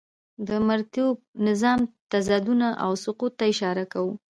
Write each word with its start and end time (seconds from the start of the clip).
د 0.47 0.49
مرئیتوب 0.67 1.15
نظام 1.47 1.79
تضادونه 2.11 2.67
او 2.83 2.91
سقوط 3.03 3.31
ته 3.39 3.43
اشاره 3.53 3.85
کوو. 3.93 4.11